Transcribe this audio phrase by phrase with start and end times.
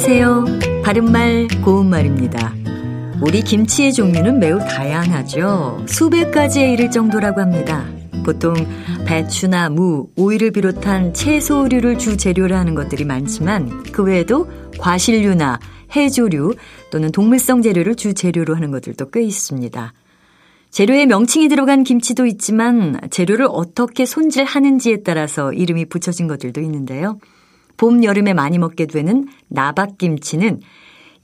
[0.00, 0.44] 안녕하세요.
[0.84, 2.54] 바른말 고운말입니다.
[3.20, 5.86] 우리 김치의 종류는 매우 다양하죠.
[5.88, 7.84] 수백 가지에 이를 정도라고 합니다.
[8.24, 8.54] 보통
[9.08, 14.48] 배추나 무, 오이를 비롯한 채소류를 주 재료로 하는 것들이 많지만 그 외에도
[14.78, 15.58] 과실류나
[15.96, 16.54] 해조류
[16.92, 19.92] 또는 동물성 재료를 주 재료로 하는 것들도 꽤 있습니다.
[20.70, 27.18] 재료에 명칭이 들어간 김치도 있지만 재료를 어떻게 손질하는지에 따라서 이름이 붙여진 것들도 있는데요.
[27.78, 30.60] 봄, 여름에 많이 먹게 되는 나박김치는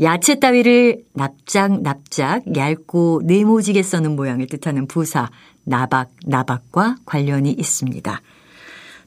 [0.01, 5.29] 야채 따위를 납작 납작 얇고 네모지게 써는 모양을 뜻하는 부사
[5.65, 8.21] 나박 나박과 관련이 있습니다.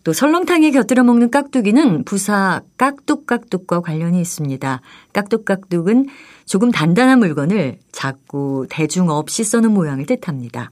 [0.04, 4.82] 또 설렁탕에 곁들여 먹는 깍두기는 부사 깍둑깍둑과 관련이 있습니다.
[5.12, 6.08] 깍둑깍둑은
[6.46, 10.72] 조금 단단한 물건을 작고 대중 없이 써는 모양을 뜻합니다.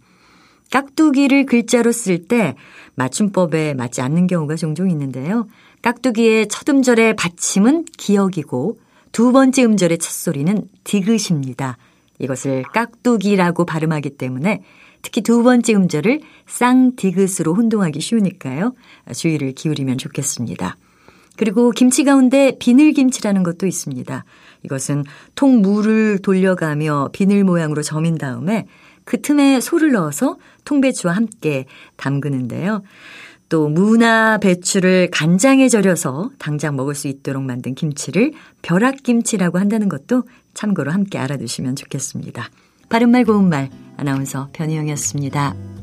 [0.72, 2.56] 깍두기를 글자로 쓸 때
[2.96, 5.48] 맞춤법에 맞지 않는 경우가 종종 있는데요.
[5.86, 8.80] 깍두기의 첫 음절의 받침은 기억이고
[9.12, 11.78] 두 번째 음절의 첫 소리는 디귿입니다.
[12.18, 14.64] 이것을 깍두기라고 발음하기 때문에
[15.04, 18.74] 특히 두 번째 음절을 쌍디귿으로 혼동하기 쉬우니까요.
[19.14, 20.76] 주의를 기울이면 좋겠습니다.
[21.38, 24.26] 그리고 김치 가운데 비늘김치라는 것도 있습니다.
[24.64, 25.04] 이것은
[25.36, 28.66] 통물을 돌려가며 비늘 모양으로 점인 다음에
[29.06, 32.84] 그 틈에 소를 넣어서 통배추와 함께 담그는데요.
[33.48, 38.34] 또 무나 배추를 간장에 절여서 당장 먹을 수 있도록 만든 김치를
[38.64, 42.50] 벼락김치라고 한다는 것도 참고로 함께 알아두시면 좋겠습니다.
[42.90, 45.75] 바른말 고운말 아나운서 변희영이었습니다.